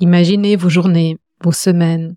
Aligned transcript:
Imaginez 0.00 0.56
vos 0.56 0.70
journées, 0.70 1.18
vos 1.44 1.52
semaines, 1.52 2.16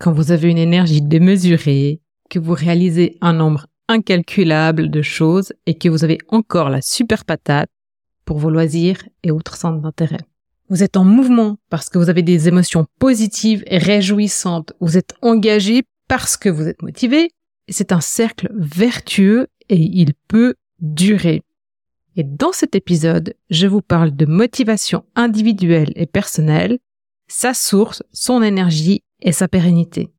quand 0.00 0.12
vous 0.12 0.32
avez 0.32 0.50
une 0.50 0.58
énergie 0.58 1.02
démesurée, 1.02 2.00
que 2.28 2.40
vous 2.40 2.52
réalisez 2.52 3.16
un 3.20 3.32
nombre 3.32 3.68
incalculable 3.86 4.90
de 4.90 5.02
choses 5.02 5.52
et 5.66 5.74
que 5.74 5.88
vous 5.88 6.02
avez 6.02 6.18
encore 6.28 6.68
la 6.68 6.82
super 6.82 7.24
patate 7.24 7.70
pour 8.24 8.38
vos 8.38 8.50
loisirs 8.50 8.98
et 9.22 9.30
autres 9.30 9.56
centres 9.56 9.80
d'intérêt. 9.80 10.18
Vous 10.68 10.82
êtes 10.82 10.96
en 10.96 11.04
mouvement 11.04 11.58
parce 11.70 11.88
que 11.88 11.98
vous 11.98 12.10
avez 12.10 12.24
des 12.24 12.48
émotions 12.48 12.86
positives 12.98 13.62
et 13.68 13.78
réjouissantes. 13.78 14.72
Vous 14.80 14.98
êtes 14.98 15.14
engagé 15.22 15.84
parce 16.08 16.36
que 16.36 16.48
vous 16.48 16.66
êtes 16.66 16.82
motivé. 16.82 17.30
C'est 17.68 17.92
un 17.92 18.00
cercle 18.00 18.50
vertueux 18.52 19.46
et 19.68 19.76
il 19.76 20.14
peut 20.26 20.56
durer. 20.80 21.44
Et 22.16 22.24
dans 22.24 22.52
cet 22.52 22.74
épisode, 22.74 23.34
je 23.50 23.68
vous 23.68 23.82
parle 23.82 24.16
de 24.16 24.26
motivation 24.26 25.04
individuelle 25.14 25.92
et 25.94 26.06
personnelle, 26.06 26.78
sa 27.28 27.54
source, 27.54 28.02
son 28.12 28.42
énergie 28.42 29.02
et 29.20 29.32
sa 29.32 29.48
pérennité. 29.48 30.10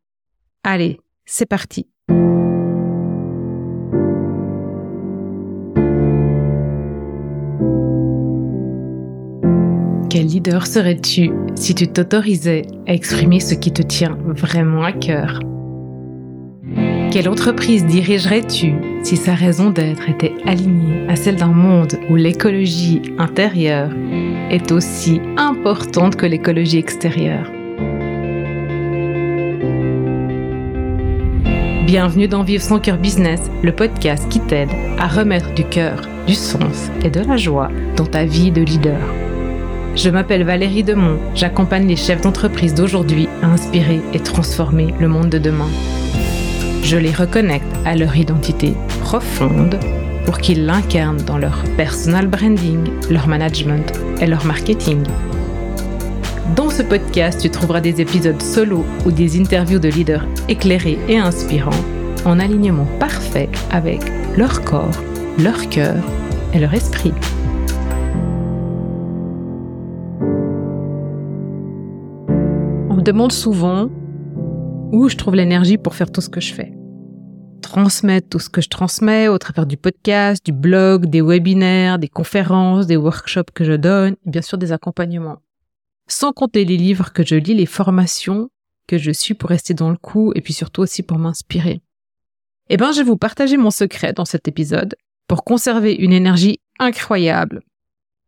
Allez, 0.64 1.00
c'est 1.26 1.46
parti. 1.46 1.88
Quel 10.10 10.26
leader 10.26 10.66
serais-tu 10.66 11.32
si 11.56 11.76
tu 11.76 11.88
t'autorisais 11.88 12.64
à 12.88 12.94
exprimer 12.94 13.40
ce 13.40 13.54
qui 13.54 13.72
te 13.72 13.82
tient 13.82 14.18
vraiment 14.26 14.84
à 14.84 14.92
cœur? 14.92 15.40
Quelle 17.12 17.30
entreprise 17.30 17.86
dirigerais-tu 17.86 18.74
si 19.04 19.16
sa 19.18 19.34
raison 19.34 19.70
d'être 19.70 20.10
était 20.10 20.34
alignée 20.46 21.08
à 21.08 21.16
celle 21.16 21.36
d'un 21.36 21.48
monde 21.48 21.98
où 22.10 22.16
l'écologie 22.16 23.02
intérieure 23.18 23.92
est 24.50 24.72
aussi 24.72 25.22
importante 25.38 26.16
que 26.16 26.26
l'écologie 26.26 26.78
extérieure 26.78 27.52
Bienvenue 31.86 32.28
dans 32.28 32.44
Vivre 32.44 32.64
son 32.64 32.80
cœur 32.80 32.98
business, 32.98 33.42
le 33.64 33.74
podcast 33.74 34.28
qui 34.30 34.42
t'aide 34.42 34.70
à 35.00 35.08
remettre 35.08 35.54
du 35.54 35.64
cœur, 35.64 36.02
du 36.28 36.36
sens 36.36 36.90
et 37.04 37.10
de 37.10 37.22
la 37.22 37.38
joie 37.38 37.70
dans 37.96 38.06
ta 38.06 38.26
vie 38.26 38.52
de 38.52 38.62
leader. 38.62 39.00
Je 39.96 40.10
m'appelle 40.10 40.44
Valérie 40.44 40.84
Demont, 40.84 41.18
j'accompagne 41.34 41.88
les 41.88 41.96
chefs 41.96 42.22
d'entreprise 42.22 42.74
d'aujourd'hui 42.74 43.30
à 43.42 43.48
inspirer 43.48 44.02
et 44.14 44.20
transformer 44.20 44.94
le 45.00 45.08
monde 45.08 45.30
de 45.30 45.38
demain. 45.38 45.70
Je 46.84 46.98
les 46.98 47.14
reconnecte 47.14 47.66
à 47.86 47.96
leur 47.96 48.16
identité 48.16 48.74
profonde 49.02 49.80
pour 50.26 50.40
qu'ils 50.40 50.66
l'incarnent 50.66 51.24
dans 51.26 51.38
leur 51.38 51.64
personal 51.78 52.28
branding, 52.28 52.90
leur 53.10 53.28
management 53.28 53.94
et 54.22 54.28
leur 54.28 54.46
marketing. 54.46 55.04
Dans 56.56 56.70
ce 56.70 56.82
podcast, 56.82 57.42
tu 57.42 57.50
trouveras 57.50 57.82
des 57.82 58.02
épisodes 58.02 58.42
solo 58.42 58.86
ou 59.06 59.12
des 59.12 59.40
interviews 59.40 59.80
de 59.80 59.90
leaders 59.90 60.26
éclairés 60.50 60.98
et 61.08 61.18
inspirants 61.18 61.72
en 62.26 62.40
alignement 62.40 62.88
parfait 63.00 63.50
avec 63.72 64.02
leur 64.38 64.64
corps, 64.64 65.04
leur 65.38 65.70
cœur 65.70 65.96
et 66.54 66.60
leur 66.60 66.74
esprit. 66.74 67.14
demande 73.08 73.32
souvent 73.32 73.90
où 74.92 75.08
je 75.08 75.16
trouve 75.16 75.36
l'énergie 75.36 75.78
pour 75.78 75.96
faire 75.96 76.12
tout 76.12 76.20
ce 76.20 76.28
que 76.28 76.42
je 76.42 76.54
fais. 76.54 76.77
Transmettre 77.68 78.30
tout 78.30 78.40
ce 78.40 78.50
que 78.50 78.62
je 78.62 78.70
transmets 78.70 79.28
au 79.28 79.38
travers 79.38 79.66
du 79.66 79.76
podcast, 79.76 80.46
du 80.46 80.54
blog, 80.54 81.08
des 81.08 81.22
webinaires, 81.22 82.00
des 82.00 82.08
conférences, 82.08 82.88
des 82.88 82.96
workshops 82.96 83.52
que 83.54 83.66
je 83.66 83.74
donne, 83.74 84.16
bien 84.26 84.42
sûr 84.42 84.58
des 84.58 84.72
accompagnements. 84.72 85.42
Sans 86.08 86.32
compter 86.32 86.64
les 86.64 86.78
livres 86.78 87.12
que 87.12 87.26
je 87.26 87.36
lis, 87.36 87.54
les 87.56 87.66
formations 87.66 88.50
que 88.88 88.98
je 88.98 89.12
suis 89.12 89.34
pour 89.34 89.50
rester 89.50 89.74
dans 89.74 89.90
le 89.90 89.98
coup 89.98 90.32
et 90.34 90.40
puis 90.40 90.54
surtout 90.54 90.82
aussi 90.82 91.04
pour 91.04 91.20
m'inspirer. 91.20 91.82
Eh 92.70 92.78
ben, 92.78 92.94
je 92.94 93.00
vais 93.00 93.04
vous 93.04 93.18
partager 93.18 93.58
mon 93.58 93.70
secret 93.70 94.14
dans 94.14 94.24
cet 94.24 94.48
épisode 94.48 94.96
pour 95.28 95.44
conserver 95.44 95.94
une 95.94 96.14
énergie 96.14 96.62
incroyable. 96.80 97.64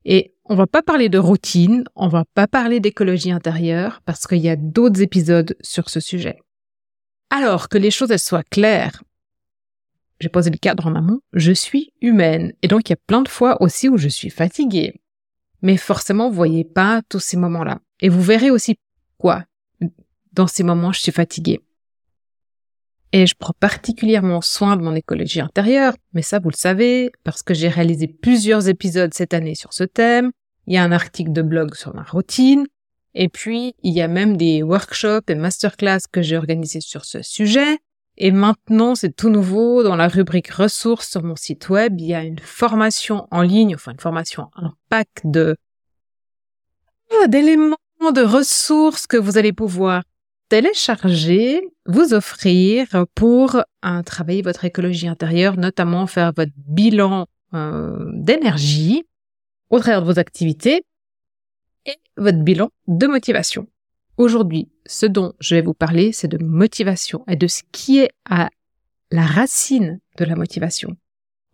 Et 0.04 0.34
on 0.44 0.56
va 0.56 0.68
pas 0.68 0.82
parler 0.82 1.08
de 1.08 1.18
routine, 1.18 1.86
on 1.96 2.10
va 2.10 2.26
pas 2.36 2.48
parler 2.48 2.82
d'écologie 2.82 3.32
intérieure 3.32 4.02
parce 4.04 4.28
qu'il 4.28 4.40
y 4.40 4.50
a 4.50 4.58
d'autres 4.58 5.02
épisodes 5.02 5.56
sur 5.62 5.90
ce 5.90 6.02
sujet. 6.02 6.42
Alors 7.30 7.70
que 7.70 7.78
les 7.78 7.92
choses 7.92 8.12
elles 8.12 8.20
soient 8.20 8.44
claires, 8.44 9.02
j'ai 10.20 10.30
posé 10.30 10.50
le 10.50 10.58
cadre 10.58 10.88
en 10.88 10.96
amont, 10.96 11.22
je 11.34 11.52
suis 11.52 11.94
humaine 12.02 12.54
et 12.62 12.68
donc 12.68 12.90
il 12.90 12.92
y 12.92 12.94
a 12.94 13.02
plein 13.08 13.22
de 13.22 13.30
fois 13.30 13.62
aussi 13.62 13.90
où 13.90 13.98
je 13.98 14.10
suis 14.10 14.30
fatiguée. 14.30 15.02
Mais 15.62 15.78
forcément, 15.78 16.30
vous 16.30 16.36
voyez 16.36 16.64
pas 16.64 17.02
tous 17.10 17.20
ces 17.20 17.38
moments-là. 17.38 17.80
Et 18.00 18.10
vous 18.10 18.22
verrez 18.22 18.50
aussi 18.50 18.78
quoi 19.18 19.46
dans 20.34 20.48
ces 20.48 20.64
moments 20.64 20.94
je 20.94 21.02
suis 21.02 21.12
fatiguée. 21.12 21.62
Et 23.12 23.26
je 23.26 23.36
prends 23.38 23.56
particulièrement 23.60 24.42
soin 24.42 24.78
de 24.78 24.84
mon 24.84 24.96
écologie 24.96 25.42
intérieure, 25.42 25.96
mais 26.14 26.22
ça 26.22 26.40
vous 26.40 26.50
le 26.50 26.56
savez, 26.56 27.12
parce 27.24 27.42
que 27.42 27.54
j'ai 27.56 27.68
réalisé 27.68 28.08
plusieurs 28.08 28.70
épisodes 28.70 29.14
cette 29.14 29.34
année 29.34 29.56
sur 29.56 29.74
ce 29.74 29.84
thème, 29.84 30.32
il 30.68 30.76
y 30.76 30.78
a 30.78 30.84
un 30.84 30.92
article 30.92 31.34
de 31.34 31.42
blog 31.42 31.74
sur 31.74 31.96
ma 31.96 32.04
routine, 32.04 32.68
et 33.16 33.28
puis 33.28 33.74
il 33.82 33.94
y 33.94 34.02
a 34.02 34.08
même 34.08 34.38
des 34.38 34.62
workshops 34.62 35.28
et 35.28 35.36
masterclass 35.36 36.02
que 36.12 36.22
j'ai 36.22 36.38
organisés 36.38 36.82
sur 36.82 37.06
ce 37.06 37.24
sujet. 37.24 37.80
Et 38.22 38.32
maintenant, 38.32 38.96
c'est 38.96 39.16
tout 39.16 39.30
nouveau, 39.30 39.82
dans 39.82 39.96
la 39.96 40.10
rubrique 40.10 40.50
ressources 40.50 41.10
sur 41.10 41.24
mon 41.24 41.38
site 41.38 41.70
web, 41.70 42.00
il 42.00 42.08
y 42.08 42.14
a 42.14 42.24
une 42.24 42.40
formation 42.40 43.28
en 43.32 43.42
ligne, 43.42 43.76
enfin 43.76 43.94
une 43.94 44.00
formation, 44.00 44.50
un 44.58 44.74
pack 44.90 45.08
de 45.24 45.56
ah, 47.12 47.28
d'éléments, 47.28 47.78
de 48.14 48.22
ressources 48.22 49.08
que 49.08 49.16
vous 49.16 49.38
allez 49.38 49.54
pouvoir 49.54 50.04
télécharger, 50.50 51.62
vous 51.86 52.14
offrir 52.14 52.88
pour 53.16 53.56
euh, 53.56 54.02
travailler 54.04 54.42
votre 54.42 54.66
écologie 54.66 55.08
intérieure, 55.08 55.58
notamment 55.58 56.06
faire 56.06 56.34
votre 56.36 56.52
bilan 56.58 57.26
euh, 57.54 58.06
d'énergie 58.16 59.06
au 59.70 59.80
travers 59.80 60.02
de 60.02 60.08
vos 60.08 60.20
activités 60.20 60.84
et 61.86 61.96
votre 62.18 62.40
bilan 62.40 62.70
de 62.88 63.08
motivation. 63.08 63.68
Aujourd'hui, 64.20 64.68
ce 64.86 65.06
dont 65.06 65.32
je 65.40 65.56
vais 65.56 65.62
vous 65.62 65.74
parler, 65.74 66.12
c'est 66.12 66.28
de 66.28 66.44
motivation 66.44 67.24
et 67.30 67.38
de 67.38 67.48
ce 67.48 67.62
qui 67.72 68.00
est 68.00 68.12
à 68.30 68.50
la 69.12 69.26
racine 69.26 70.02
de 70.18 70.26
la 70.26 70.36
motivation. 70.36 70.98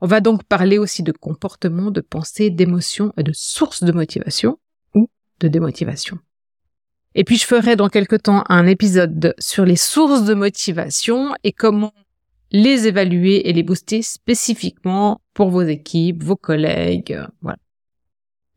On 0.01 0.07
va 0.07 0.19
donc 0.19 0.43
parler 0.45 0.79
aussi 0.79 1.03
de 1.03 1.11
comportement, 1.11 1.91
de 1.91 2.01
pensée, 2.01 2.49
d'émotion 2.49 3.13
et 3.17 3.23
de 3.23 3.33
sources 3.35 3.83
de 3.83 3.91
motivation 3.91 4.57
ou 4.95 5.07
de 5.41 5.47
démotivation. 5.47 6.17
Et 7.13 7.23
puis 7.23 7.37
je 7.37 7.45
ferai 7.45 7.75
dans 7.75 7.87
quelque 7.87 8.15
temps 8.15 8.43
un 8.49 8.65
épisode 8.65 9.35
sur 9.37 9.63
les 9.63 9.75
sources 9.75 10.23
de 10.23 10.33
motivation 10.33 11.35
et 11.43 11.51
comment 11.51 11.93
les 12.49 12.87
évaluer 12.87 13.47
et 13.47 13.53
les 13.53 13.61
booster 13.61 14.01
spécifiquement 14.01 15.21
pour 15.35 15.51
vos 15.51 15.61
équipes, 15.61 16.23
vos 16.23 16.35
collègues, 16.35 17.21
voilà. 17.43 17.59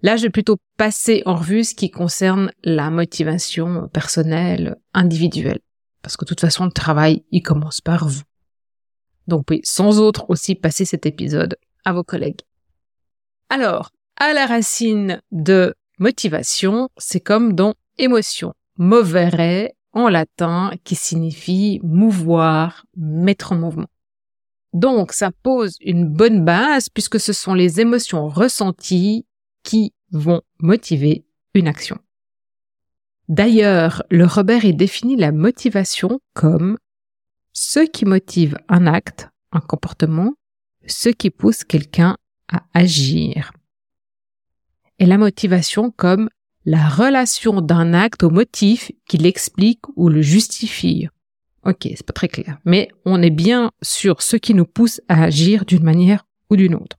Là, 0.02 0.16
je 0.16 0.22
vais 0.22 0.30
plutôt 0.30 0.58
passer 0.76 1.22
en 1.26 1.34
revue 1.34 1.64
ce 1.64 1.74
qui 1.74 1.90
concerne 1.90 2.52
la 2.62 2.90
motivation 2.90 3.88
personnelle, 3.88 4.76
individuelle. 4.94 5.60
Parce 6.02 6.16
que 6.16 6.24
de 6.24 6.28
toute 6.28 6.40
façon, 6.40 6.64
le 6.64 6.70
travail, 6.70 7.24
il 7.32 7.42
commence 7.42 7.80
par 7.80 8.06
vous. 8.06 8.22
Donc 9.26 9.46
oui, 9.50 9.60
sans 9.64 9.98
autre 9.98 10.30
aussi 10.30 10.54
passer 10.54 10.84
cet 10.84 11.04
épisode 11.04 11.56
à 11.84 11.92
vos 11.92 12.04
collègues. 12.04 12.40
Alors, 13.50 13.90
à 14.16 14.32
la 14.32 14.46
racine 14.46 15.20
de 15.32 15.74
motivation, 15.98 16.88
c'est 16.96 17.20
comme 17.20 17.54
dans 17.54 17.74
émotion. 17.98 18.54
Movere 18.78 19.70
en 19.92 20.08
latin 20.08 20.70
qui 20.84 20.94
signifie 20.94 21.80
mouvoir, 21.82 22.84
mettre 22.96 23.52
en 23.52 23.56
mouvement. 23.56 23.88
Donc 24.72 25.12
ça 25.12 25.30
pose 25.42 25.76
une 25.80 26.06
bonne 26.06 26.44
base 26.44 26.88
puisque 26.88 27.18
ce 27.18 27.32
sont 27.32 27.54
les 27.54 27.80
émotions 27.80 28.28
ressenties 28.28 29.26
qui 29.68 29.92
vont 30.12 30.40
motiver 30.60 31.26
une 31.52 31.68
action. 31.68 31.98
D'ailleurs, 33.28 34.02
le 34.10 34.24
Robert 34.24 34.64
est 34.64 34.72
défini 34.72 35.14
la 35.14 35.30
motivation 35.30 36.20
comme 36.32 36.78
ce 37.52 37.80
qui 37.80 38.06
motive 38.06 38.56
un 38.70 38.86
acte, 38.86 39.28
un 39.52 39.60
comportement, 39.60 40.32
ce 40.86 41.10
qui 41.10 41.28
pousse 41.28 41.64
quelqu'un 41.64 42.16
à 42.50 42.62
agir. 42.72 43.52
Et 44.98 45.04
la 45.04 45.18
motivation 45.18 45.90
comme 45.90 46.30
la 46.64 46.88
relation 46.88 47.60
d'un 47.60 47.92
acte 47.92 48.22
au 48.22 48.30
motif 48.30 48.90
qui 49.06 49.18
l'explique 49.18 49.82
ou 49.96 50.08
le 50.08 50.22
justifie. 50.22 51.08
Ok, 51.62 51.82
c'est 51.82 52.06
pas 52.06 52.14
très 52.14 52.28
clair, 52.28 52.58
mais 52.64 52.88
on 53.04 53.20
est 53.20 53.28
bien 53.28 53.70
sur 53.82 54.22
ce 54.22 54.36
qui 54.36 54.54
nous 54.54 54.64
pousse 54.64 55.02
à 55.08 55.24
agir 55.24 55.66
d'une 55.66 55.84
manière 55.84 56.24
ou 56.48 56.56
d'une 56.56 56.74
autre. 56.74 56.96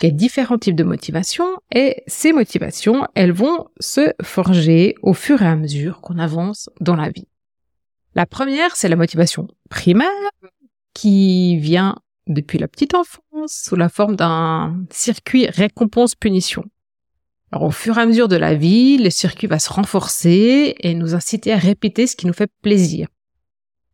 Il 0.00 0.06
y 0.06 0.10
a 0.10 0.14
différents 0.14 0.58
types 0.58 0.76
de 0.76 0.84
motivations 0.84 1.58
et 1.74 2.02
ces 2.06 2.32
motivations, 2.32 3.06
elles 3.14 3.32
vont 3.32 3.66
se 3.80 4.12
forger 4.22 4.94
au 5.02 5.14
fur 5.14 5.42
et 5.42 5.46
à 5.46 5.56
mesure 5.56 6.00
qu'on 6.00 6.18
avance 6.18 6.68
dans 6.80 6.96
la 6.96 7.10
vie. 7.10 7.28
La 8.14 8.26
première, 8.26 8.74
c'est 8.76 8.88
la 8.88 8.96
motivation 8.96 9.48
primaire 9.70 10.08
qui 10.94 11.58
vient 11.58 11.96
depuis 12.26 12.58
la 12.58 12.68
petite 12.68 12.94
enfance 12.94 13.62
sous 13.64 13.76
la 13.76 13.88
forme 13.88 14.16
d'un 14.16 14.84
circuit 14.90 15.46
récompense-punition. 15.46 16.64
Alors, 17.50 17.68
au 17.68 17.70
fur 17.70 17.96
et 17.96 18.02
à 18.02 18.06
mesure 18.06 18.28
de 18.28 18.36
la 18.36 18.54
vie, 18.54 18.98
le 18.98 19.10
circuit 19.10 19.46
va 19.46 19.58
se 19.58 19.72
renforcer 19.72 20.74
et 20.80 20.94
nous 20.94 21.14
inciter 21.14 21.52
à 21.52 21.56
répéter 21.56 22.06
ce 22.06 22.16
qui 22.16 22.26
nous 22.26 22.32
fait 22.32 22.50
plaisir. 22.62 23.08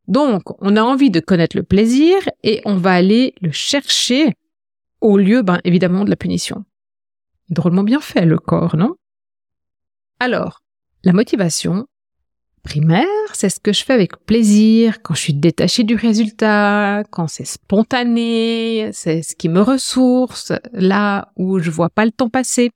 Donc, 0.09 0.43
on 0.61 0.77
a 0.77 0.83
envie 0.83 1.11
de 1.11 1.21
connaître 1.21 1.57
le 1.57 1.63
plaisir 1.63 2.17
et 2.43 2.61
on 2.65 2.77
va 2.77 2.93
aller 2.93 3.35
le 3.41 3.53
chercher 3.53 4.35
au 5.05 5.19
lieu, 5.19 5.43
ben, 5.43 5.61
évidemment, 5.65 6.05
de 6.05 6.11
la 6.11 6.17
punition. 6.17 6.65
Drôlement 7.51 7.83
bien 7.83 8.01
fait, 8.01 8.25
le 8.25 8.39
corps, 8.39 8.75
non? 8.77 8.95
Alors, 10.19 10.63
la 11.05 11.13
motivation 11.13 11.87
primaire, 12.63 13.05
c'est 13.35 13.51
ce 13.51 13.61
que 13.61 13.75
je 13.75 13.85
fais 13.85 13.93
avec 13.93 14.25
plaisir, 14.25 15.03
quand 15.03 15.13
je 15.13 15.21
suis 15.21 15.35
détachée 15.35 15.85
du 15.85 15.95
résultat, 15.95 17.03
quand 17.11 17.27
c'est 17.27 17.45
spontané, 17.45 18.89
c'est 18.93 19.23
ce 19.23 19.37
qui 19.37 19.51
me 19.51 19.61
ressource, 19.61 20.53
là 20.73 21.31
où 21.37 21.59
je 21.59 21.71
vois 21.71 21.91
pas 21.91 22.07
le 22.07 22.11
temps 22.11 22.31
passer. 22.31 22.71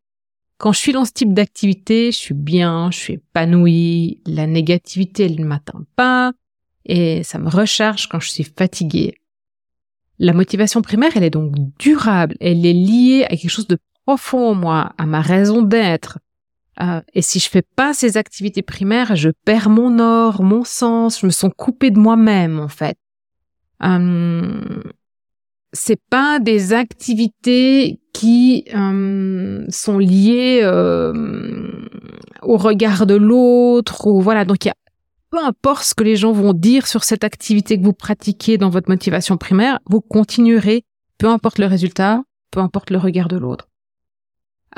Quand 0.58 0.72
je 0.72 0.78
suis 0.80 0.92
dans 0.92 1.06
ce 1.06 1.12
type 1.12 1.32
d'activité, 1.32 2.12
je 2.12 2.18
suis 2.18 2.34
bien, 2.34 2.90
je 2.90 2.98
suis 2.98 3.14
épanouie, 3.14 4.20
la 4.26 4.46
négativité, 4.46 5.24
elle 5.24 5.40
ne 5.40 5.46
m'atteint 5.46 5.86
pas, 5.96 6.32
et 6.84 7.22
ça 7.22 7.38
me 7.38 7.48
recharge 7.48 8.06
quand 8.08 8.20
je 8.20 8.28
suis 8.28 8.44
fatiguée. 8.44 9.14
La 10.18 10.32
motivation 10.32 10.82
primaire, 10.82 11.12
elle 11.14 11.24
est 11.24 11.30
donc 11.30 11.54
durable, 11.78 12.36
elle 12.40 12.66
est 12.66 12.72
liée 12.72 13.24
à 13.24 13.36
quelque 13.36 13.50
chose 13.50 13.68
de 13.68 13.78
profond 14.04 14.50
en 14.50 14.54
moi, 14.54 14.92
à 14.98 15.06
ma 15.06 15.20
raison 15.20 15.62
d'être. 15.62 16.18
Euh, 16.80 17.00
et 17.14 17.22
si 17.22 17.38
je 17.40 17.48
fais 17.48 17.62
pas 17.62 17.92
ces 17.92 18.16
activités 18.16 18.62
primaires, 18.62 19.16
je 19.16 19.30
perds 19.44 19.68
mon 19.68 19.98
or, 19.98 20.42
mon 20.42 20.64
sens, 20.64 21.20
je 21.20 21.26
me 21.26 21.30
sens 21.30 21.50
coupée 21.56 21.90
de 21.90 21.98
moi-même 21.98 22.58
en 22.58 22.68
fait. 22.68 22.96
Euh, 23.82 24.82
c'est 25.72 26.00
pas 26.10 26.38
des 26.40 26.72
activités 26.72 28.00
qui 28.12 28.64
euh, 28.74 29.64
sont 29.68 29.98
liées 29.98 30.62
au 32.42 32.56
regard 32.56 33.06
de 33.06 33.14
l'autre 33.14 34.06
ou 34.06 34.20
voilà 34.20 34.44
donc 34.44 34.64
il 34.64 34.68
y 34.68 34.70
a 34.70 34.74
peu 35.30 35.38
importe 35.38 35.84
ce 35.84 35.94
que 35.94 36.04
les 36.04 36.16
gens 36.16 36.32
vont 36.32 36.52
dire 36.52 36.86
sur 36.86 37.04
cette 37.04 37.24
activité 37.24 37.78
que 37.78 37.84
vous 37.84 37.92
pratiquez 37.92 38.58
dans 38.58 38.70
votre 38.70 38.88
motivation 38.88 39.36
primaire, 39.36 39.78
vous 39.86 40.00
continuerez, 40.00 40.84
peu 41.18 41.28
importe 41.28 41.58
le 41.58 41.66
résultat, 41.66 42.22
peu 42.50 42.60
importe 42.60 42.90
le 42.90 42.98
regard 42.98 43.28
de 43.28 43.36
l'autre. 43.36 43.68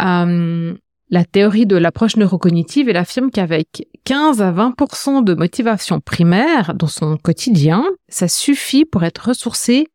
Euh, 0.00 0.74
la 1.10 1.24
théorie 1.24 1.66
de 1.66 1.76
l'approche 1.76 2.16
neurocognitive, 2.16 2.88
elle 2.88 2.96
affirme 2.96 3.30
qu'avec 3.30 3.88
15 4.04 4.42
à 4.42 4.52
20% 4.52 5.24
de 5.24 5.34
motivation 5.34 6.00
primaire 6.00 6.74
dans 6.74 6.86
son 6.86 7.16
quotidien, 7.16 7.84
ça 8.08 8.28
suffit 8.28 8.84
pour 8.84 9.02
être 9.02 9.28
ressourcé 9.28 9.88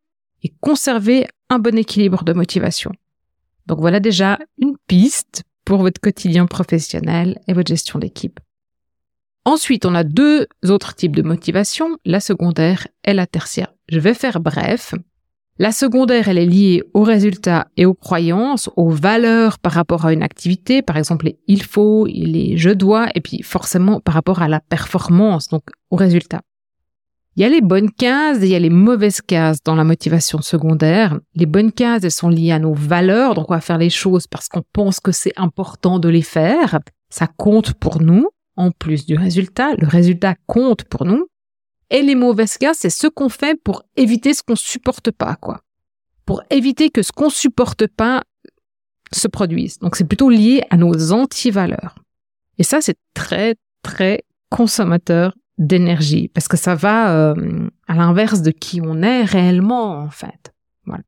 et 0.44 0.54
conserver 0.60 1.28
un 1.50 1.60
bon 1.60 1.78
équilibre 1.78 2.24
de 2.24 2.34
motivation. 2.34 2.92
Donc 3.66 3.80
voilà 3.80 4.00
déjà 4.00 4.40
une 4.58 4.76
piste 4.88 5.44
pour 5.64 5.80
votre 5.80 6.00
quotidien 6.00 6.46
professionnel 6.46 7.40
et 7.48 7.54
votre 7.54 7.70
gestion 7.70 7.98
d'équipe. 7.98 8.40
Ensuite, 9.46 9.86
on 9.86 9.94
a 9.94 10.04
deux 10.04 10.48
autres 10.68 10.96
types 10.96 11.16
de 11.16 11.22
motivation, 11.22 11.98
la 12.04 12.20
secondaire 12.20 12.88
et 13.04 13.14
la 13.14 13.28
tertiaire. 13.28 13.74
Je 13.88 14.00
vais 14.00 14.16
faire 14.16 14.40
bref. 14.40 14.96
La 15.60 15.72
secondaire, 15.72 16.28
elle 16.28 16.40
est 16.40 16.48
liée 16.48 16.84
aux 16.94 17.04
résultats 17.04 17.68
et 17.78 17.86
aux 17.86 17.94
croyances, 17.94 18.70
aux 18.76 18.90
valeurs 18.90 19.60
par 19.60 19.72
rapport 19.72 20.06
à 20.06 20.12
une 20.12 20.24
activité, 20.24 20.82
par 20.82 20.98
exemple 20.98 21.28
les 21.28 21.40
il 21.48 21.64
faut, 21.64 22.08
les 22.08 22.58
je 22.58 22.72
dois, 22.72 23.08
et 23.16 23.22
puis 23.22 23.42
forcément 23.42 24.02
par 24.02 24.16
rapport 24.16 24.42
à 24.42 24.50
la 24.50 24.60
performance, 24.60 25.48
donc 25.48 25.64
aux 25.92 25.96
résultats. 25.96 26.42
Il 27.38 27.44
y 27.44 27.46
a 27.46 27.50
les 27.50 27.62
bonnes 27.62 27.92
cases 27.92 28.42
et 28.42 28.46
il 28.46 28.52
y 28.52 28.56
a 28.56 28.60
les 28.60 28.70
mauvaises 28.70 29.22
cases 29.22 29.62
dans 29.64 29.76
la 29.76 29.84
motivation 29.84 30.42
secondaire. 30.42 31.20
Les 31.36 31.46
bonnes 31.46 31.72
cases, 31.72 32.04
elles 32.04 32.12
sont 32.12 32.30
liées 32.30 32.52
à 32.52 32.60
nos 32.60 32.74
valeurs, 32.74 33.36
donc 33.36 33.50
on 33.50 33.54
va 33.54 33.62
faire 33.62 33.78
les 33.78 33.90
choses 33.90 34.26
parce 34.26 34.50
qu'on 34.50 34.64
pense 34.74 35.00
que 35.00 35.12
c'est 35.12 35.34
important 35.38 36.00
de 36.00 36.10
les 36.10 36.22
faire. 36.22 36.80
Ça 37.10 37.28
compte 37.28 37.74
pour 37.74 38.02
nous, 38.02 38.28
en 38.56 38.72
plus 38.72 39.06
du 39.06 39.16
résultat. 39.16 39.76
Le 39.76 39.88
résultat 39.88 40.36
compte 40.48 40.84
pour 40.86 41.06
nous. 41.06 41.28
Et 41.90 42.02
les 42.02 42.16
mauvaises 42.16 42.58
cases, 42.58 42.80
c'est 42.80 42.90
ce 42.90 43.08
qu'on 43.08 43.30
fait 43.30 43.60
pour 43.62 43.84
éviter 43.96 44.34
ce 44.34 44.42
qu'on 44.44 44.56
supporte 44.56 45.12
pas, 45.12 45.36
quoi. 45.36 45.62
Pour 46.26 46.42
éviter 46.50 46.90
que 46.90 47.04
ce 47.04 47.12
qu'on 47.12 47.30
supporte 47.30 47.88
pas 47.88 48.24
se 49.12 49.28
produise. 49.28 49.78
Donc 49.80 49.96
c'est 49.96 50.06
plutôt 50.06 50.30
lié 50.30 50.64
à 50.72 50.78
nos 50.78 51.12
anti-valeurs. 51.12 51.96
Et 52.58 52.64
ça, 52.64 52.82
c'est 52.82 52.98
très, 53.14 53.56
très 53.84 54.24
consommateur 54.50 55.36
d'énergie 55.58 56.28
parce 56.28 56.48
que 56.48 56.58
ça 56.58 56.76
va 56.76 57.16
euh, 57.16 57.70
à 57.88 57.96
l'inverse 57.96 58.42
de 58.42 58.52
qui 58.52 58.82
on 58.82 59.02
est 59.02 59.24
réellement 59.24 60.00
en 60.00 60.10
fait. 60.10 60.54
Voilà. 60.86 61.04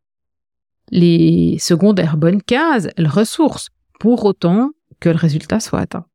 Les 0.91 1.57
secondaires 1.59 2.17
bonnes 2.17 2.41
cases, 2.41 2.88
elles 2.95 3.07
ressourcent 3.07 3.69
pour 3.99 4.25
autant 4.25 4.71
que 4.99 5.09
le 5.09 5.15
résultat 5.15 5.59
soit 5.59 5.79
atteint. 5.79 6.05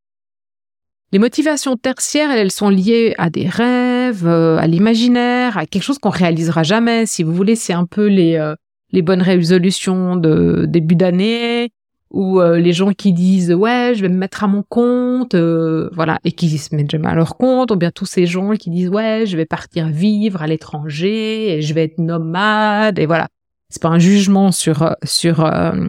Les 1.12 1.18
motivations 1.18 1.76
tertiaires, 1.76 2.30
elles, 2.30 2.50
sont 2.50 2.70
liées 2.70 3.14
à 3.18 3.28
des 3.28 3.46
rêves, 3.46 4.26
euh, 4.26 4.56
à 4.56 4.66
l'imaginaire, 4.66 5.58
à 5.58 5.66
quelque 5.66 5.82
chose 5.82 5.98
qu'on 5.98 6.10
réalisera 6.10 6.62
jamais. 6.62 7.04
Si 7.06 7.22
vous 7.22 7.34
voulez, 7.34 7.54
c'est 7.54 7.74
un 7.74 7.84
peu 7.84 8.06
les 8.06 8.36
euh, 8.36 8.54
les 8.92 9.02
bonnes 9.02 9.22
résolutions 9.22 10.16
de 10.16 10.66
début 10.66 10.96
d'année, 10.96 11.70
ou 12.12 12.40
euh, 12.40 12.58
les 12.58 12.72
gens 12.72 12.92
qui 12.92 13.12
disent 13.12 13.52
ouais 13.52 13.94
je 13.96 14.02
vais 14.02 14.08
me 14.08 14.16
mettre 14.16 14.44
à 14.44 14.46
mon 14.46 14.62
compte 14.62 15.34
euh, 15.34 15.88
voilà 15.92 16.18
et 16.24 16.32
qui 16.32 16.56
se 16.58 16.74
mettent 16.76 16.90
jamais 16.90 17.08
à 17.08 17.14
leur 17.14 17.36
compte 17.36 17.70
ou 17.70 17.76
bien 17.76 17.90
tous 17.90 18.04
ces 18.04 18.26
gens 18.26 18.52
qui 18.52 18.70
disent 18.70 18.90
ouais 18.90 19.24
je 19.26 19.36
vais 19.36 19.46
partir 19.46 19.88
vivre 19.88 20.42
à 20.42 20.46
l'étranger 20.46 21.56
et 21.56 21.62
je 21.62 21.72
vais 21.72 21.84
être 21.84 21.98
nomade 21.98 22.98
et 22.98 23.06
voilà 23.06 23.28
c'est 23.70 23.80
pas 23.80 23.88
un 23.88 23.98
jugement 23.98 24.52
sur 24.52 24.82
euh, 24.82 25.88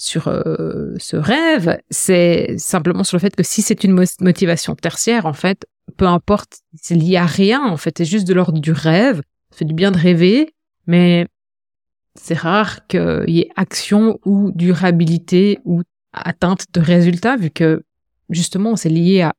sur 0.00 0.22
sur 0.22 0.32
ce 0.98 1.16
rêve 1.16 1.78
c'est 1.90 2.56
simplement 2.58 3.04
sur 3.04 3.16
le 3.16 3.20
fait 3.20 3.36
que 3.36 3.42
si 3.42 3.62
c'est 3.62 3.84
une 3.84 4.04
motivation 4.20 4.74
tertiaire 4.74 5.26
en 5.26 5.32
fait 5.32 5.66
peu 5.96 6.06
importe 6.06 6.60
c'est 6.80 6.94
lié 6.94 7.16
à 7.16 7.26
rien 7.26 7.62
en 7.64 7.76
fait 7.76 7.98
c'est 7.98 8.04
juste 8.04 8.26
de 8.26 8.34
l'ordre 8.34 8.60
du 8.60 8.72
rêve 8.72 9.20
ça 9.50 9.58
fait 9.58 9.64
du 9.64 9.74
bien 9.74 9.90
de 9.90 9.98
rêver 9.98 10.54
mais 10.86 11.26
c'est 12.14 12.34
rare 12.34 12.86
qu'il 12.86 13.24
y 13.28 13.40
ait 13.40 13.50
action 13.56 14.18
ou 14.24 14.50
durabilité 14.52 15.58
ou 15.64 15.82
atteinte 16.12 16.66
de 16.72 16.80
résultats, 16.80 17.36
vu 17.36 17.50
que 17.50 17.82
justement 18.28 18.76
c'est 18.76 18.88
lié 18.88 19.22
à 19.22 19.34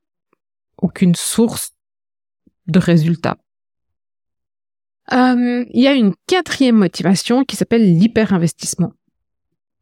aucune 0.78 1.14
source 1.14 1.72
de 2.66 2.78
résultats. 2.78 3.36
Euh, 5.12 5.64
il 5.70 5.82
y 5.82 5.86
a 5.86 5.94
une 5.94 6.14
quatrième 6.26 6.76
motivation 6.76 7.44
qui 7.44 7.56
s'appelle 7.56 7.98
l'hyperinvestissement. 7.98 8.92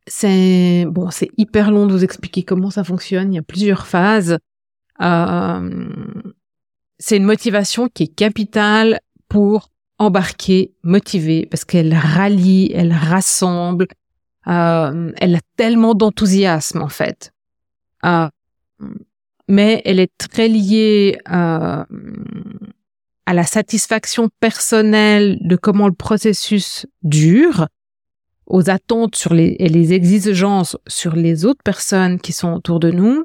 C'est 0.07 0.85
bon, 0.89 1.11
c'est 1.11 1.31
hyper 1.37 1.71
long 1.71 1.87
de 1.87 1.93
vous 1.93 2.05
expliquer 2.05 2.43
comment 2.43 2.71
ça 2.71 2.85
fonctionne. 2.85 3.33
Il 3.33 3.37
y 3.37 3.39
a 3.39 3.43
plusieurs 3.43 3.87
phases. 3.87 4.39
Euh, 5.01 5.89
c'est 6.99 7.17
une 7.17 7.25
motivation 7.25 7.89
qui 7.89 8.05
est 8.05 8.15
capitale 8.15 9.01
pour 9.29 9.71
embarquée, 9.99 10.73
motivée, 10.83 11.47
parce 11.47 11.65
qu'elle 11.65 11.95
rallie, 11.95 12.71
elle 12.75 12.93
rassemble, 12.93 13.87
euh, 14.47 15.13
elle 15.19 15.37
a 15.37 15.41
tellement 15.57 15.95
d'enthousiasme 15.95 16.83
en 16.83 16.89
fait. 16.89 17.33
Euh, 18.05 18.29
mais 19.49 19.83
elle 19.85 20.01
est 20.01 20.17
très 20.17 20.49
liée 20.49 21.19
euh, 21.31 21.85
à 23.27 23.35
la 23.35 23.45
satisfaction 23.45 24.31
personnelle 24.41 25.39
de 25.43 25.57
comment 25.57 25.87
le 25.87 25.95
processus 25.95 26.87
dure, 27.03 27.69
aux 28.51 28.69
attentes 28.69 29.15
sur 29.15 29.33
les, 29.33 29.57
et 29.59 29.69
les 29.69 29.93
exigences 29.93 30.77
sur 30.87 31.15
les 31.15 31.45
autres 31.45 31.63
personnes 31.65 32.19
qui 32.19 32.33
sont 32.33 32.53
autour 32.53 32.81
de 32.81 32.91
nous. 32.91 33.25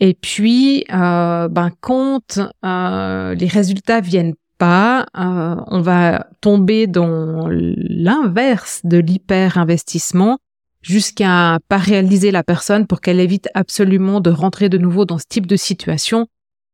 Et 0.00 0.14
puis, 0.14 0.84
euh, 0.92 1.48
ben, 1.48 1.70
quand 1.80 2.40
euh, 2.64 3.34
les 3.34 3.46
résultats 3.46 4.00
viennent 4.00 4.34
pas, 4.58 5.06
euh, 5.16 5.56
on 5.66 5.80
va 5.80 6.26
tomber 6.40 6.86
dans 6.86 7.48
l'inverse 7.50 8.80
de 8.84 8.98
l'hyper-investissement 8.98 10.38
jusqu'à 10.80 11.58
pas 11.68 11.76
réaliser 11.76 12.30
la 12.30 12.42
personne 12.42 12.86
pour 12.86 13.00
qu'elle 13.00 13.20
évite 13.20 13.48
absolument 13.54 14.20
de 14.20 14.30
rentrer 14.30 14.68
de 14.68 14.78
nouveau 14.78 15.04
dans 15.04 15.18
ce 15.18 15.26
type 15.28 15.46
de 15.46 15.56
situation. 15.56 16.26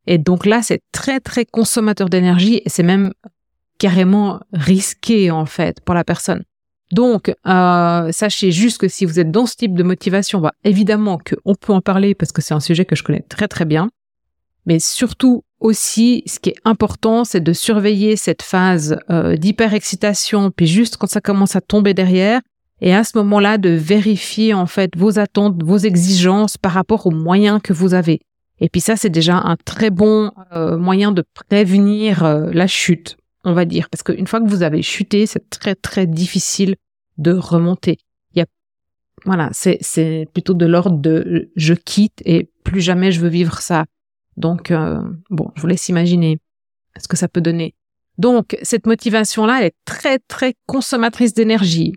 Et 0.07 0.17
donc 0.17 0.47
là, 0.47 0.63
c'est 0.63 0.81
très 0.93 1.21
très 1.21 1.45
consommateur 1.45 2.09
d'énergie 2.09 2.63
et 2.65 2.69
c'est 2.69 2.83
même 2.83 3.13
carrément 3.79 4.41
risqué 4.53 5.31
en 5.31 5.45
fait 5.47 5.81
pour 5.81 5.95
la 5.95 6.05
personne. 6.05 6.45
Donc, 6.91 7.35
euh, 7.47 8.13
sachez 8.13 8.51
juste 8.51 8.79
que 8.79 8.89
si 8.89 9.05
vous 9.05 9.21
êtes 9.21 9.31
dans 9.31 9.47
ce 9.47 9.57
type 9.57 9.75
de 9.75 9.83
motivation, 9.83 10.41
bah, 10.41 10.53
évidemment 10.65 11.19
qu'on 11.19 11.55
peut 11.55 11.73
en 11.73 11.81
parler 11.81 12.15
parce 12.15 12.33
que 12.33 12.41
c'est 12.41 12.55
un 12.55 12.61
sujet 12.61 12.85
que 12.85 12.97
je 12.97 13.03
connais 13.03 13.25
très 13.29 13.49
très 13.49 13.65
bien. 13.65 13.91
Mais 14.67 14.79
surtout, 14.79 15.45
aussi, 15.61 16.23
ce 16.27 16.39
qui 16.39 16.51
est 16.51 16.61
important, 16.65 17.25
c'est 17.25 17.41
de 17.41 17.53
surveiller 17.53 18.17
cette 18.17 18.43
phase 18.43 18.99
euh, 19.11 19.37
d'hyperexcitation, 19.37 20.51
puis 20.51 20.67
juste 20.67 20.97
quand 20.97 21.09
ça 21.09 21.21
commence 21.21 21.57
à 21.57 21.61
tomber 21.61 21.95
derrière, 21.95 22.41
et 22.81 22.95
à 22.95 23.03
ce 23.03 23.19
moment-là, 23.19 23.59
de 23.59 23.71
vérifier 23.71 24.55
en 24.55 24.67
fait 24.67 24.97
vos 24.97 25.19
attentes, 25.19 25.63
vos 25.63 25.79
exigences 25.79 26.57
par 26.57 26.73
rapport 26.73 27.07
aux 27.07 27.11
moyens 27.11 27.61
que 27.63 27.73
vous 27.73 27.93
avez. 27.95 28.21
Et 28.61 28.69
puis 28.69 28.81
ça, 28.81 28.97
c'est 28.97 29.11
déjà 29.11 29.37
un 29.37 29.57
très 29.57 29.91
bon 29.91 30.31
euh, 30.55 30.77
moyen 30.77 31.13
de 31.13 31.25
prévenir 31.49 32.25
euh, 32.25 32.51
la 32.53 32.67
chute, 32.67 33.17
on 33.45 33.53
va 33.53 33.65
dire, 33.65 33.89
parce 33.91 34.03
qu'une 34.03 34.27
fois 34.27 34.41
que 34.41 34.49
vous 34.49 34.63
avez 34.63 34.83
chuté, 34.83 35.27
c'est 35.27 35.49
très 35.51 35.75
très 35.75 36.07
difficile 36.07 36.77
de 37.19 37.33
remonter. 37.33 37.99
Il 38.35 38.39
y 38.39 38.43
a 38.43 38.47
voilà, 39.25 39.51
c'est 39.53 39.79
c'est 39.81 40.29
plutôt 40.33 40.55
de 40.55 40.67
l'ordre 40.67 40.99
de 40.99 41.51
je 41.57 41.75
quitte 41.75 42.23
et 42.25 42.51
plus 42.65 42.81
jamais 42.81 43.13
je 43.13 43.21
veux 43.21 43.29
vivre 43.29 43.61
ça. 43.61 43.87
Donc 44.37 44.71
euh, 44.71 45.01
bon, 45.31 45.51
je 45.55 45.61
vous 45.61 45.67
laisse 45.67 45.89
imaginer 45.89 46.41
ce 46.99 47.09
que 47.09 47.17
ça 47.17 47.29
peut 47.29 47.41
donner. 47.41 47.75
Donc 48.19 48.57
cette 48.63 48.87
motivation 48.87 49.47
là, 49.47 49.61
elle 49.61 49.67
est 49.67 49.77
très 49.85 50.19
très 50.19 50.55
consommatrice 50.67 51.35
d'énergie. 51.35 51.95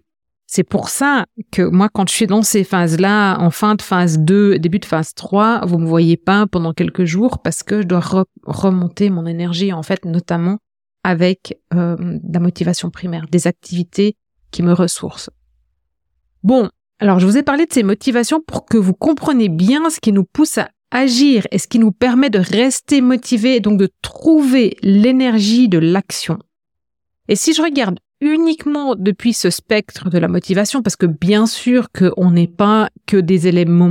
C'est 0.54 0.64
pour 0.66 0.90
ça 0.90 1.28
que 1.54 1.62
moi, 1.62 1.88
quand 1.88 2.10
je 2.10 2.14
suis 2.14 2.28
dans 2.28 2.42
ces 2.42 2.66
phases-là, 2.66 3.38
en 3.40 3.52
fin 3.52 3.76
de 3.76 3.82
phase 3.82 4.20
2, 4.20 4.60
début 4.60 4.80
de 4.80 4.86
phase 4.86 5.14
3, 5.14 5.66
vous 5.66 5.78
me 5.78 5.88
voyez 5.88 6.18
pas 6.18 6.46
pendant 6.46 6.74
quelques 6.74 7.06
jours 7.06 7.42
parce 7.42 7.64
que 7.64 7.82
je 7.82 7.88
dois 7.88 8.26
remonter 8.44 9.10
mon 9.10 9.26
énergie, 9.26 9.72
en 9.72 9.82
fait, 9.82 10.04
notamment 10.04 10.58
avec 11.04 11.60
euh, 11.74 12.20
la 12.32 12.40
motivation 12.40 12.90
primaire, 12.90 13.26
des 13.32 13.48
activités 13.48 14.16
qui 14.52 14.64
me 14.64 14.74
ressourcent. 14.74 15.32
Bon, 16.44 16.70
alors 17.00 17.20
je 17.20 17.26
vous 17.26 17.38
ai 17.38 17.44
parlé 17.44 17.66
de 17.66 17.74
ces 17.74 17.84
motivations 17.84 18.42
pour 18.42 18.66
que 18.66 18.78
vous 18.78 18.94
compreniez 18.94 19.50
bien 19.50 19.90
ce 19.90 20.00
qui 20.00 20.12
nous 20.12 20.24
pousse 20.24 20.58
à 20.58 20.70
agir 20.92 21.48
et 21.52 21.58
ce 21.58 21.68
qui 21.68 21.80
nous 21.80 21.92
permet 21.92 22.30
de 22.30 22.40
rester 22.40 23.02
motivés 23.02 23.56
et 23.56 23.60
donc 23.60 23.80
de 23.80 23.90
trouver 24.02 24.78
l'énergie 24.84 25.70
de 25.70 25.78
l'action. 25.78 26.38
Et 27.28 27.36
si 27.36 27.54
je 27.54 27.62
regarde 27.62 28.00
uniquement 28.20 28.96
depuis 28.96 29.34
ce 29.34 29.50
spectre 29.50 30.10
de 30.10 30.18
la 30.20 30.28
motivation, 30.28 30.84
parce 30.84 30.96
que 30.96 31.08
bien 31.08 31.48
sûr 31.48 31.90
qu'on 31.92 32.32
n'est 32.32 32.48
pas 32.48 32.90
que 33.08 33.18
des 33.18 33.48
éléments 33.48 33.90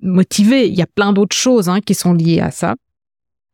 motivés, 0.00 0.68
il 0.68 0.74
y 0.74 0.82
a 0.82 0.86
plein 0.86 1.12
d'autres 1.12 1.36
choses 1.36 1.68
hein, 1.68 1.80
qui 1.80 1.94
sont 1.94 2.12
liées 2.12 2.40
à 2.40 2.50
ça. 2.50 2.76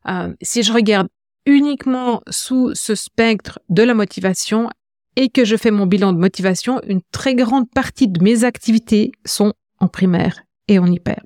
Euh, 0.08 0.34
si 0.42 0.62
je 0.62 0.72
regarde 0.72 1.08
uniquement 1.46 2.22
sous 2.30 2.74
ce 2.74 2.94
spectre 2.94 3.58
de 3.68 3.82
la 3.82 3.94
motivation 3.94 4.68
et 5.16 5.28
que 5.28 5.44
je 5.44 5.56
fais 5.56 5.70
mon 5.70 5.86
bilan 5.86 6.12
de 6.12 6.18
motivation, 6.18 6.80
une 6.86 7.02
très 7.12 7.34
grande 7.34 7.70
partie 7.70 8.08
de 8.08 8.22
mes 8.22 8.44
activités 8.44 9.12
sont 9.24 9.52
en 9.78 9.88
primaire 9.88 10.42
et 10.68 10.78
en 10.78 10.86
hyper. 10.86 11.20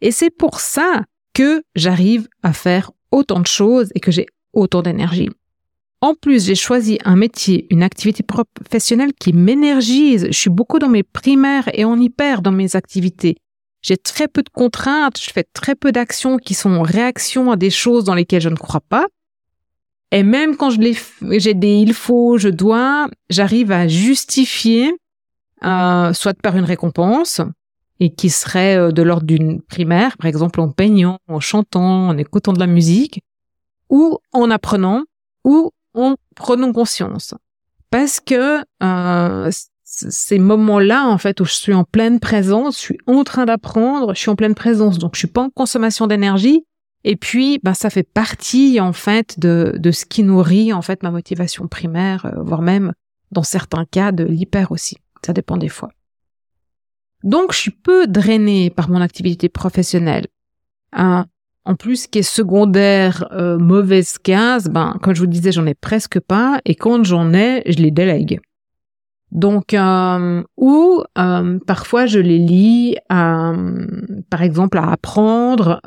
Et 0.00 0.12
c'est 0.12 0.30
pour 0.30 0.60
ça 0.60 1.02
que 1.34 1.62
j'arrive 1.74 2.28
à 2.42 2.52
faire 2.52 2.92
autant 3.10 3.40
de 3.40 3.46
choses 3.46 3.90
et 3.94 4.00
que 4.00 4.10
j'ai 4.10 4.26
autant 4.52 4.82
d'énergie. 4.82 5.30
En 6.02 6.14
plus, 6.14 6.46
j'ai 6.46 6.54
choisi 6.54 6.98
un 7.04 7.16
métier, 7.16 7.66
une 7.70 7.82
activité 7.82 8.22
professionnelle 8.22 9.12
qui 9.12 9.34
m'énergise. 9.34 10.28
Je 10.28 10.36
suis 10.36 10.50
beaucoup 10.50 10.78
dans 10.78 10.88
mes 10.88 11.02
primaires 11.02 11.68
et 11.74 11.84
on 11.84 11.96
y 11.96 12.08
perd 12.08 12.42
dans 12.42 12.52
mes 12.52 12.74
activités. 12.74 13.36
J'ai 13.82 13.98
très 13.98 14.28
peu 14.28 14.42
de 14.42 14.48
contraintes, 14.48 15.20
je 15.20 15.30
fais 15.30 15.44
très 15.52 15.74
peu 15.74 15.92
d'actions 15.92 16.38
qui 16.38 16.54
sont 16.54 16.70
en 16.70 16.82
réaction 16.82 17.50
à 17.50 17.56
des 17.56 17.70
choses 17.70 18.04
dans 18.04 18.14
lesquelles 18.14 18.40
je 18.40 18.48
ne 18.48 18.56
crois 18.56 18.80
pas. 18.80 19.06
Et 20.12 20.22
même 20.22 20.56
quand 20.56 20.70
je 20.70 20.80
les, 20.80 20.96
j'ai 21.38 21.54
des 21.54 21.74
il 21.74 21.94
faut, 21.94 22.36
je 22.36 22.48
dois, 22.48 23.08
j'arrive 23.28 23.70
à 23.70 23.86
justifier, 23.86 24.92
euh, 25.64 26.12
soit 26.12 26.40
par 26.40 26.56
une 26.56 26.64
récompense, 26.64 27.40
et 28.00 28.10
qui 28.12 28.30
serait 28.30 28.76
euh, 28.76 28.90
de 28.90 29.02
l'ordre 29.02 29.26
d'une 29.26 29.60
primaire, 29.62 30.16
par 30.16 30.26
exemple 30.26 30.60
en 30.60 30.70
peignant, 30.70 31.18
en 31.28 31.38
chantant, 31.38 32.08
en 32.08 32.18
écoutant 32.18 32.52
de 32.52 32.58
la 32.58 32.66
musique, 32.66 33.22
ou 33.88 34.18
en 34.32 34.50
apprenant, 34.50 35.04
ou 35.44 35.70
en 35.94 36.16
prenant 36.34 36.72
conscience. 36.72 37.34
Parce 37.90 38.20
que 38.20 38.60
euh, 38.82 39.50
ces 39.84 40.38
moments-là, 40.38 41.06
en 41.06 41.18
fait, 41.18 41.40
où 41.40 41.44
je 41.44 41.52
suis 41.52 41.74
en 41.74 41.84
pleine 41.84 42.20
présence, 42.20 42.76
je 42.76 42.80
suis 42.80 42.98
en 43.06 43.24
train 43.24 43.44
d'apprendre, 43.44 44.14
je 44.14 44.20
suis 44.20 44.30
en 44.30 44.36
pleine 44.36 44.54
présence, 44.54 44.98
donc 44.98 45.14
je 45.14 45.20
suis 45.20 45.28
pas 45.28 45.42
en 45.42 45.50
consommation 45.50 46.06
d'énergie. 46.06 46.64
Et 47.04 47.16
puis, 47.16 47.58
ben, 47.62 47.74
ça 47.74 47.88
fait 47.90 48.02
partie, 48.02 48.78
en 48.80 48.92
fait, 48.92 49.38
de, 49.38 49.74
de 49.78 49.90
ce 49.90 50.04
qui 50.04 50.22
nourrit, 50.22 50.72
en 50.72 50.82
fait, 50.82 51.02
ma 51.02 51.10
motivation 51.10 51.66
primaire, 51.66 52.26
euh, 52.26 52.42
voire 52.42 52.62
même, 52.62 52.92
dans 53.30 53.42
certains 53.42 53.84
cas, 53.84 54.12
de 54.12 54.24
l'hyper 54.24 54.70
aussi. 54.70 54.96
Ça 55.24 55.32
dépend 55.32 55.56
des 55.56 55.68
fois. 55.68 55.90
Donc, 57.22 57.52
je 57.52 57.58
suis 57.58 57.70
peu 57.70 58.06
drainée 58.06 58.70
par 58.70 58.88
mon 58.88 59.00
activité 59.00 59.48
professionnelle. 59.48 60.26
En 60.92 61.74
plus, 61.78 62.06
qui 62.06 62.20
est 62.20 62.22
secondaire, 62.22 63.28
euh, 63.32 63.58
mauvaise 63.58 64.18
case, 64.18 64.68
ben, 64.68 64.96
comme 65.02 65.14
je 65.14 65.20
vous 65.20 65.26
disais, 65.26 65.52
j'en 65.52 65.66
ai 65.66 65.74
presque 65.74 66.18
pas. 66.18 66.60
Et 66.64 66.74
quand 66.74 67.04
j'en 67.04 67.32
ai, 67.34 67.62
je 67.66 67.78
les 67.78 67.90
délègue. 67.90 68.40
Donc, 69.32 69.74
euh, 69.74 70.42
ou 70.56 71.02
euh, 71.16 71.58
parfois 71.66 72.06
je 72.06 72.18
les 72.18 72.38
lis, 72.38 72.96
par 73.08 74.42
exemple, 74.42 74.78
à 74.78 74.90
apprendre, 74.90 75.80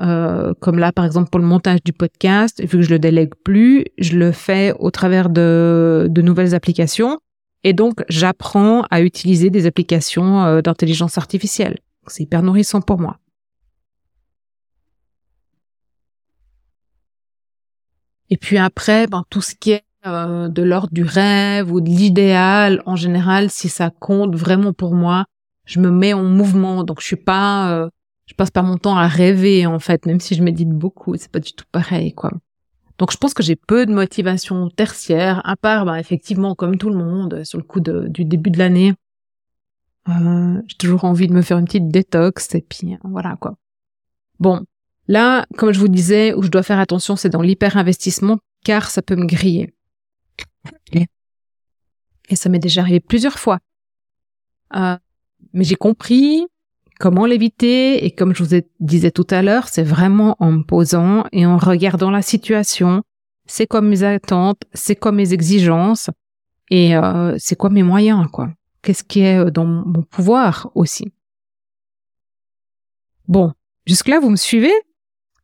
comme 0.61 0.79
là, 0.79 0.91
par 0.91 1.05
exemple, 1.05 1.29
pour 1.29 1.39
le 1.39 1.45
montage 1.45 1.83
du 1.83 1.93
podcast, 1.93 2.61
vu 2.61 2.77
que 2.77 2.81
je 2.81 2.89
le 2.89 2.99
délègue 2.99 3.33
plus, 3.43 3.85
je 3.97 4.17
le 4.17 4.31
fais 4.31 4.73
au 4.79 4.91
travers 4.91 5.29
de, 5.29 6.07
de 6.09 6.21
nouvelles 6.21 6.55
applications. 6.55 7.19
Et 7.65 7.73
donc, 7.73 8.03
j'apprends 8.09 8.83
à 8.91 9.01
utiliser 9.01 9.49
des 9.49 9.65
applications 9.65 10.61
d'intelligence 10.61 11.17
artificielle. 11.17 11.77
C'est 12.07 12.23
hyper 12.23 12.43
nourrissant 12.43 12.81
pour 12.81 12.99
moi. 12.99 13.17
Et 18.29 18.37
puis 18.37 18.57
après, 18.57 19.05
ben, 19.07 19.23
tout 19.29 19.41
ce 19.41 19.53
qui 19.53 19.71
est 19.71 19.83
euh, 20.05 20.47
de 20.47 20.61
l'ordre 20.61 20.93
du 20.93 21.03
rêve 21.03 21.71
ou 21.71 21.81
de 21.81 21.89
l'idéal, 21.89 22.81
en 22.85 22.95
général, 22.95 23.49
si 23.49 23.69
ça 23.69 23.89
compte 23.89 24.35
vraiment 24.35 24.73
pour 24.73 24.93
moi, 24.93 25.25
je 25.65 25.79
me 25.79 25.89
mets 25.89 26.13
en 26.13 26.23
mouvement. 26.23 26.83
Donc 26.83 27.01
je 27.01 27.05
suis 27.05 27.15
pas, 27.15 27.71
euh, 27.73 27.89
je 28.25 28.33
passe 28.33 28.51
pas 28.51 28.61
mon 28.61 28.77
temps 28.77 28.97
à 28.97 29.07
rêver 29.07 29.65
en 29.65 29.79
fait, 29.79 30.05
même 30.05 30.19
si 30.19 30.35
je 30.35 30.43
médite 30.43 30.69
beaucoup, 30.69 31.15
c'est 31.17 31.31
pas 31.31 31.39
du 31.39 31.53
tout 31.53 31.65
pareil 31.71 32.13
quoi. 32.13 32.31
Donc 32.97 33.11
je 33.11 33.17
pense 33.17 33.33
que 33.33 33.43
j'ai 33.43 33.55
peu 33.55 33.85
de 33.85 33.93
motivation 33.93 34.69
tertiaire, 34.69 35.41
à 35.45 35.55
part 35.55 35.85
ben, 35.85 35.95
effectivement 35.95 36.55
comme 36.55 36.77
tout 36.77 36.89
le 36.89 36.97
monde 36.97 37.43
sur 37.43 37.57
le 37.57 37.63
coup 37.63 37.79
du 37.79 38.25
début 38.25 38.51
de 38.51 38.59
l'année. 38.59 38.93
Euh, 40.09 40.61
j'ai 40.67 40.77
toujours 40.77 41.05
envie 41.05 41.27
de 41.27 41.33
me 41.33 41.41
faire 41.41 41.57
une 41.57 41.65
petite 41.65 41.87
détox 41.87 42.53
et 42.55 42.61
puis 42.61 42.97
voilà 43.03 43.37
quoi. 43.39 43.55
Bon, 44.39 44.65
Là, 45.07 45.45
comme 45.57 45.73
je 45.73 45.79
vous 45.79 45.89
disais, 45.89 46.33
où 46.33 46.43
je 46.43 46.49
dois 46.49 46.63
faire 46.63 46.79
attention, 46.79 47.15
c'est 47.15 47.29
dans 47.29 47.41
l'hyper-investissement, 47.41 48.39
car 48.63 48.89
ça 48.89 49.01
peut 49.01 49.15
me 49.15 49.25
griller. 49.25 49.73
Et 52.29 52.35
ça 52.35 52.49
m'est 52.49 52.59
déjà 52.59 52.81
arrivé 52.81 52.99
plusieurs 52.99 53.37
fois. 53.37 53.59
Euh, 54.75 54.97
mais 55.53 55.63
j'ai 55.63 55.75
compris 55.75 56.47
comment 56.99 57.25
l'éviter, 57.25 58.05
et 58.05 58.11
comme 58.11 58.33
je 58.33 58.43
vous 58.43 58.61
disais 58.79 59.11
tout 59.11 59.27
à 59.29 59.41
l'heure, 59.41 59.67
c'est 59.67 59.83
vraiment 59.83 60.35
en 60.39 60.51
me 60.51 60.63
posant 60.63 61.25
et 61.31 61.45
en 61.45 61.57
regardant 61.57 62.09
la 62.09 62.21
situation, 62.21 63.03
c'est 63.45 63.67
quoi 63.67 63.81
mes 63.81 64.03
attentes, 64.03 64.61
c'est 64.73 64.95
quoi 64.95 65.11
mes 65.11 65.33
exigences, 65.33 66.09
et 66.69 66.95
euh, 66.95 67.35
c'est 67.37 67.57
quoi 67.57 67.69
mes 67.69 67.83
moyens, 67.83 68.25
quoi? 68.31 68.53
Qu'est-ce 68.81 69.03
qui 69.03 69.21
est 69.21 69.51
dans 69.51 69.65
mon 69.65 70.01
pouvoir 70.01 70.71
aussi? 70.75 71.11
Bon, 73.27 73.53
jusque-là, 73.85 74.19
vous 74.19 74.29
me 74.29 74.37
suivez? 74.37 74.73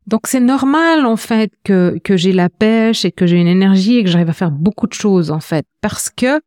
Donc 0.10 0.26
c'est 0.26 0.40
normal 0.40 1.06
en 1.06 1.16
fait 1.16 1.52
que, 1.64 2.00
que 2.04 2.18
j'ai 2.18 2.34
la 2.34 2.50
pêche 2.50 3.06
et 3.06 3.12
que 3.12 3.28
j'ai 3.28 3.40
une 3.40 3.48
énergie 3.48 3.98
et 3.98 4.04
que 4.04 4.10
j'arrive 4.10 4.30
à 4.30 4.34
faire 4.34 4.52
beaucoup 4.52 4.88
de 4.88 4.94
choses 4.94 5.30
en 5.30 5.40
fait 5.40 5.66
parce 5.82 6.10
que 6.10 6.42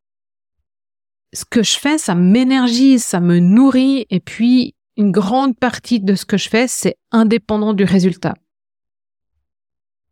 ce 1.32 1.44
que 1.44 1.62
je 1.62 1.78
fais 1.78 1.96
ça 1.96 2.16
m'énergise, 2.16 3.04
ça 3.04 3.20
me 3.20 3.38
nourrit 3.38 4.06
et 4.10 4.18
puis 4.18 4.74
une 4.96 5.12
grande 5.12 5.56
partie 5.56 6.00
de 6.00 6.16
ce 6.16 6.24
que 6.24 6.36
je 6.36 6.48
fais 6.48 6.66
c'est 6.66 6.96
indépendant 7.12 7.72
du 7.72 7.84
résultat. 7.84 8.34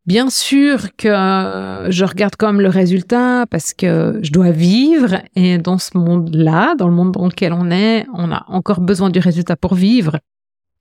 Bien 0.06 0.30
sûr 0.30 0.96
que 0.96 1.08
je 1.08 2.04
regarde 2.04 2.34
même 2.40 2.60
le 2.60 2.68
résultat 2.68 3.46
parce 3.50 3.74
que 3.74 4.20
je 4.22 4.30
dois 4.30 4.52
vivre 4.52 5.22
et 5.34 5.58
dans 5.58 5.78
ce 5.78 5.98
monde-là, 5.98 6.76
dans 6.76 6.88
le 6.88 6.94
monde 6.94 7.12
dans 7.12 7.26
lequel 7.26 7.52
on 7.52 7.70
est, 7.70 8.06
on 8.14 8.30
a 8.30 8.44
encore 8.46 8.80
besoin 8.80 9.10
du 9.10 9.18
résultat 9.18 9.56
pour 9.56 9.74
vivre. 9.74 10.18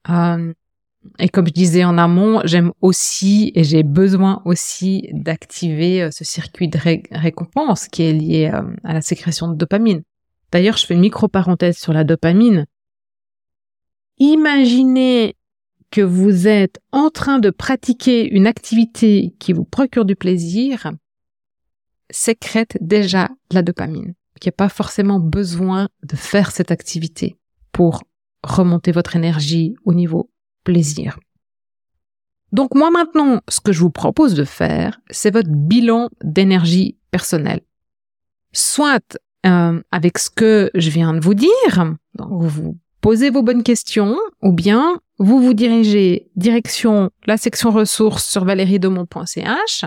Euh, 0.10 0.54
et 1.18 1.30
comme 1.30 1.48
je 1.48 1.54
disais 1.54 1.84
en 1.84 1.98
amont, 1.98 2.42
j'aime 2.44 2.72
aussi 2.82 3.52
et 3.56 3.64
j'ai 3.64 3.84
besoin 3.84 4.42
aussi 4.46 5.10
d'activer 5.14 6.04
euh, 6.04 6.12
ce 6.12 6.24
circuit 6.24 6.68
de 6.68 6.78
récompense 7.12 7.88
qui 7.88 8.04
est 8.04 8.14
lié 8.14 8.52
euh, 8.54 8.64
à 8.84 8.94
la 8.94 9.02
sécrétion 9.02 9.48
de 9.48 9.56
dopamine. 9.56 10.04
D'ailleurs, 10.52 10.78
je 10.78 10.86
fais 10.86 10.96
une 10.96 11.02
micro-parenthèse 11.02 11.78
sur 11.78 11.94
la 11.94 12.04
dopamine. 12.04 12.66
Imaginez 14.18 15.36
que 15.92 16.02
vous 16.02 16.48
êtes 16.48 16.80
en 16.92 17.10
train 17.10 17.40
de 17.40 17.50
pratiquer 17.50 18.28
une 18.30 18.48
activité 18.48 19.34
qui 19.40 19.54
vous 19.54 19.64
procure 19.64 20.06
du 20.06 20.16
plaisir, 20.16 20.92
sécrète 22.12 22.78
déjà 22.82 23.30
la 23.52 23.62
dopamine. 23.62 24.14
Il 24.36 24.46
n'y 24.46 24.50
a 24.50 24.54
pas 24.54 24.70
forcément 24.70 25.20
besoin 25.20 25.90
de 26.04 26.16
faire 26.16 26.52
cette 26.52 26.72
activité 26.72 27.38
pour 27.72 28.04
remonter 28.44 28.92
votre 28.92 29.16
énergie 29.16 29.76
au 29.84 29.94
niveau 29.94 30.30
plaisir. 30.64 31.20
Donc 32.52 32.74
moi 32.76 32.90
maintenant, 32.90 33.42
ce 33.48 33.60
que 33.62 33.72
je 33.72 33.80
vous 33.80 33.92
propose 33.92 34.34
de 34.34 34.44
faire, 34.44 35.00
c'est 35.10 35.32
votre 35.32 35.50
bilan 35.50 36.10
d'énergie 36.24 36.98
personnelle. 37.12 37.62
Soit 38.52 39.20
euh, 39.46 39.82
avec 39.92 40.18
ce 40.18 40.30
que 40.30 40.72
je 40.74 40.90
viens 40.90 41.14
de 41.14 41.20
vous 41.20 41.36
dire, 41.36 41.96
donc 42.16 42.44
vous 42.44 42.78
posez 43.02 43.30
vos 43.30 43.44
bonnes 43.44 43.64
questions, 43.64 44.18
ou 44.42 44.52
bien 44.52 45.00
vous 45.20 45.42
vous 45.42 45.54
dirigez 45.54 46.30
direction 46.36 47.12
la 47.26 47.38
section 47.38 47.72
ressources 47.72 48.28
sur 48.28 48.46
valeriedomont.ch, 48.46 49.86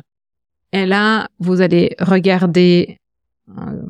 et 0.73 0.87
là, 0.87 1.29
vous 1.39 1.61
allez 1.61 1.95
regarder 2.01 2.99
euh, 3.49 3.83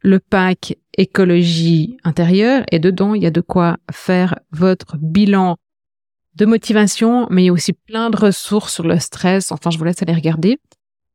le 0.00 0.20
pack 0.20 0.76
écologie 0.96 1.96
intérieure 2.04 2.64
et 2.70 2.78
dedans, 2.78 3.14
il 3.14 3.22
y 3.22 3.26
a 3.26 3.30
de 3.30 3.40
quoi 3.40 3.78
faire 3.90 4.38
votre 4.52 4.96
bilan 4.98 5.56
de 6.38 6.46
motivation, 6.46 7.26
mais 7.30 7.42
il 7.42 7.46
y 7.46 7.48
a 7.48 7.52
aussi 7.52 7.72
plein 7.72 8.10
de 8.10 8.16
ressources 8.16 8.72
sur 8.72 8.86
le 8.86 8.98
stress. 8.98 9.50
Enfin, 9.50 9.70
je 9.70 9.78
vous 9.78 9.84
laisse 9.84 10.00
aller 10.02 10.14
regarder. 10.14 10.58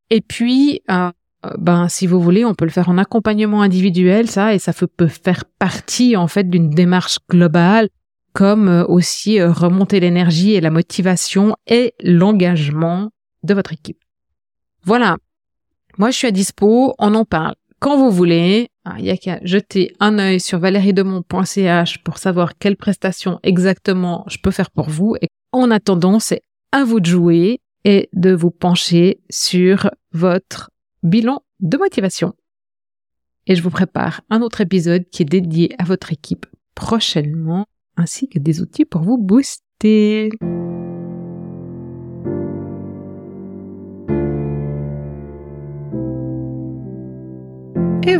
Et 0.10 0.20
puis, 0.20 0.82
euh, 0.92 1.10
ben, 1.58 1.88
si 1.88 2.08
vous 2.08 2.20
voulez, 2.20 2.44
on 2.44 2.54
peut 2.54 2.66
le 2.66 2.72
faire 2.72 2.90
en 2.90 2.98
accompagnement 2.98 3.62
individuel, 3.62 4.30
ça, 4.30 4.54
et 4.54 4.60
ça 4.60 4.74
peut 4.74 5.08
faire 5.08 5.46
partie, 5.58 6.18
en 6.18 6.28
fait, 6.28 6.50
d'une 6.50 6.70
démarche 6.70 7.20
globale, 7.30 7.88
comme 8.34 8.68
euh, 8.68 8.86
aussi 8.86 9.40
euh, 9.40 9.52
remonter 9.52 10.02
l'énergie 10.02 10.54
et 10.54 10.62
la 10.62 10.72
motivation 10.72 11.56
et 11.68 11.94
l'engagement 12.02 13.10
de 13.44 13.54
votre 13.54 13.72
équipe. 13.72 14.00
Voilà. 14.84 15.18
Moi, 15.98 16.12
je 16.12 16.18
suis 16.18 16.28
à 16.28 16.32
dispo. 16.32 16.96
On 17.00 17.16
en 17.16 17.24
parle 17.24 17.56
quand 17.84 17.98
vous 17.98 18.12
voulez. 18.12 18.70
Ah, 18.86 18.96
il 18.98 19.06
y 19.06 19.10
a 19.10 19.18
qu'à 19.18 19.40
jeter 19.44 19.94
un 20.00 20.18
œil 20.18 20.40
sur 20.40 20.58
valeriedemont.ch 20.58 21.98
pour 22.04 22.18
savoir 22.18 22.58
quelle 22.58 22.78
prestation 22.78 23.40
exactement 23.44 24.24
je 24.28 24.38
peux 24.38 24.52
faire 24.52 24.72
pour 24.72 24.90
vous. 24.90 25.16
Et 25.22 25.28
en 25.52 25.70
attendant, 25.70 26.20
c'est 26.20 26.42
à 26.72 26.86
vous 26.86 27.02
de 27.02 27.06
jouer 27.06 27.60
et 27.84 28.10
de 28.14 28.32
vous 28.32 28.52
pencher 28.52 29.20
sur 29.30 29.92
votre 30.14 30.72
bilan 31.04 31.44
de 31.60 31.78
motivation. 31.78 32.34
Et 33.48 33.56
je 33.56 33.62
vous 33.62 33.70
prépare 33.70 34.22
un 34.30 34.42
autre 34.42 34.62
épisode 34.62 35.04
qui 35.12 35.24
est 35.24 35.26
dédié 35.26 35.76
à 35.78 35.84
votre 35.84 36.14
équipe 36.14 36.46
prochainement, 36.76 37.66
ainsi 37.98 38.30
que 38.30 38.40
des 38.40 38.62
outils 38.62 38.86
pour 38.86 39.02
vous 39.02 39.18
booster. 39.18 40.30